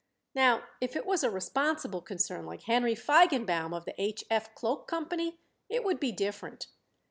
Now, 0.33 0.63
if 0.81 0.95
it 0.95 1.05
was 1.05 1.23
a 1.23 1.29
responsible 1.29 2.01
concern 2.01 2.47
like 2.47 2.63
Henry 2.63 2.95
Feigenbaum, 2.95 3.71
of 3.71 3.85
the 3.85 3.93
H. 4.01 4.23
F. 4.31 4.55
Cloak 4.55 4.87
Company, 4.87 5.37
it 5.69 5.83
would 5.83 5.99
be 5.99 6.11
different." 6.11 6.65